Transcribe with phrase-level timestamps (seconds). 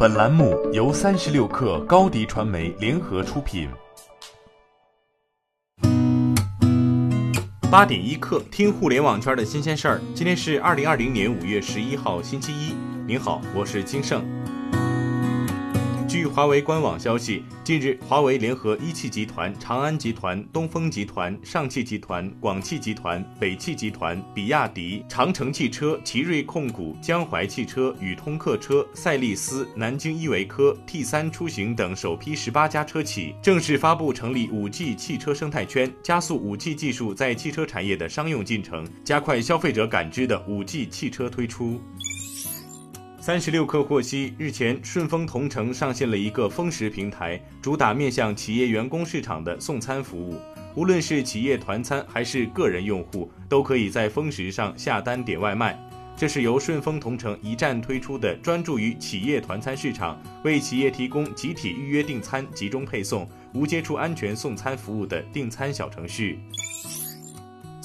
[0.00, 3.68] 本栏目由三十六氪高低传媒联合出品。
[7.68, 10.00] 八点一刻，听互联网圈的新鲜事儿。
[10.14, 12.76] 今天是二零二零年五月十一号，星期一。
[13.08, 14.24] 您好，我是金盛。
[16.08, 41.78] 据华为官网消息，近日，华为联合一汽集团、长安集团、东风集团、上汽集团、广汽集团、北汽集团、比亚迪、长城汽车、奇瑞控股、江淮汽车、宇通客车、赛力斯、南京依维柯、T 三出行等首批十八家车企正式发布成立五 G 汽车生态圈，加速五 G 技术在汽车产业的商用进程，加快消费者感知的五 G 汽车推出。
[43.20, 50.40] 三十六氪获悉，日前顺丰同城上线了一个丰食平台，主打面向企业员工市场的送餐服务。
[50.76, 55.76] 无论是企业团餐还是个人用户，都可以在丰食上下单点外卖。
[56.16, 66.38] 这是由顺丰同城一站推出的，专注于企业团餐市场，为企业提供集体预约订餐、集中配送、无接触安全送餐服务的订餐小程序。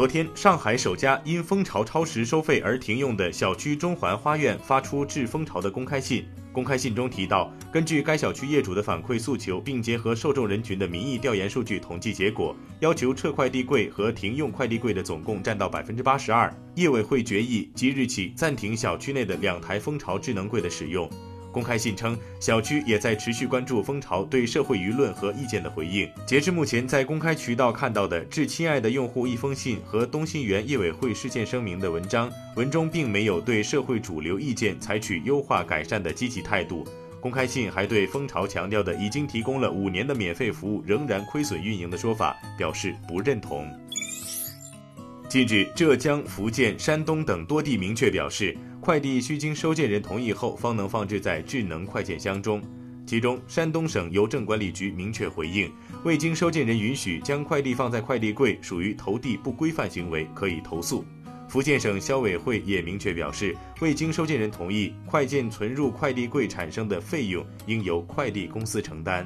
[0.00, 6.24] 昨天，上海首家因蜂巢超时收费而停用的小区中环花苑发出治蜂巢的公开信。
[6.54, 16.50] 公开信中提到，根据该小区业主的反馈诉求，并结合受众人群的民意调研数据统计结果，要求撤快递柜和停用快递柜的总共占到百分之八十二。
[16.76, 21.06] 业委会决议即日起暂停小区内的两台蜂巢智能柜的使用。
[21.52, 26.08] 公开信称，小区也在持续关注蜂巢对社会舆论和意见的回应。
[26.24, 36.86] 截至目前，在公开渠道看到的致亲爱的用户一封信和东新园业委会事件声明的文章，文中并没有对社会主流意见采取优化改善的积极态度。
[37.20, 43.66] 公开信还对蜂巢强调的已经提供了五年的免费服务仍然亏损运营的说法表示不认同。
[45.28, 48.56] 近日，浙江、福建、山东等多地明确表示。
[48.90, 52.60] 快递需经收件人同意后方能放置在智能快件箱中。
[53.06, 55.70] 其中，山东省邮政管理局明确回应，
[56.02, 61.04] 未经收件人允许将快递放在快递柜，属于投递不规范行为，可以投诉。
[61.48, 69.24] 福建省消委会也明确表示，未经收件人同意，快件存入快递柜产生的费用应由快递公司承担。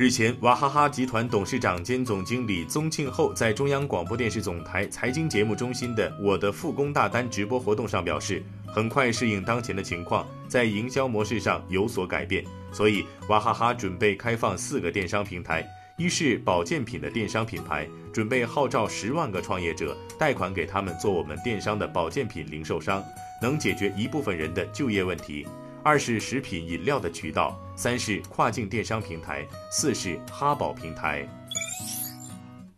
[0.00, 15.68] 日前，娃哈哈集团董事长兼总经理宗庆后在中央广播电视总台财经节目中心的“我的复工大单”直播活动上表示，很快适应当前的情况，在营销模式上有所改变，所以娃哈哈准备开放四个电商平台：
[15.98, 23.04] 一是保健品的电商品牌，准备号召十万个创业者贷款给他们做我们电商的保健品零售商，
[23.42, 25.46] 能解决一部分人的就业问题。
[25.82, 31.26] 二是食品饮料的渠道，三是跨境电商平台，四是哈宝平台。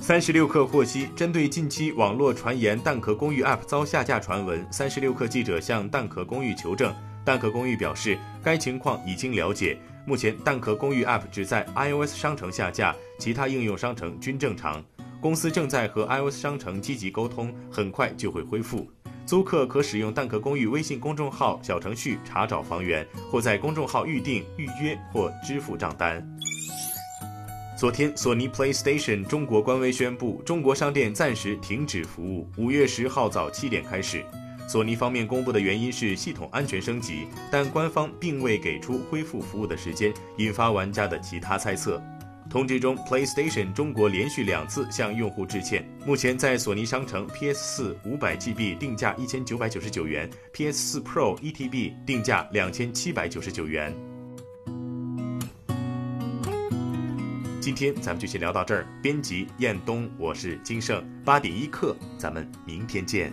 [0.00, 9.76] 三十六氪获悉，针对近期网络传言蛋壳公寓 App 遭下架传闻，三十六氪记者向蛋壳公寓求证，蛋壳公寓表示该情况已经了解，
[10.06, 14.82] 目前蛋壳公寓 App 只在 iOS 商城下架，其他应用商城均正常，
[15.20, 18.88] 公司正在和 iOS 商城积极沟通，很快就会恢复。
[19.26, 26.24] 租客可使用蛋壳公寓微信公众号小程序查找房源，或在公众号预订、预约或支付账单。
[27.76, 34.24] 昨天，索尼 PlayStation 中国官微宣布，中国商店暂时停止服务，五月十号早七点开始。
[34.68, 42.00] 索尼方面公布的原因是系统安全升级，但官方并未给出恢复服务的时间，引发玩家的其他猜测。
[42.48, 45.86] 通知中，PlayStation 中国连续两次向用户致歉。
[46.06, 53.94] 目前在索尼商城，PS4 五百 GB 定价一千九百九十九元，PS4 Pro 一 TB 定价两千七百九十九元。
[57.60, 58.86] 今天咱们就先聊到这儿。
[59.02, 61.04] 编辑：彦东，我是金盛。
[61.24, 63.32] 八点一刻，咱们明天见。